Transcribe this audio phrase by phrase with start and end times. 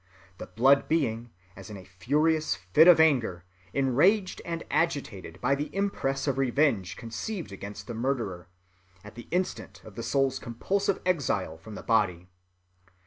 [0.39, 5.69] —the blood being, as in a furious fit of anger, enraged and agitated by the
[5.75, 8.47] impress of revenge conceived against the murderer,
[9.03, 12.27] at the instant of the soul's compulsive exile from the body.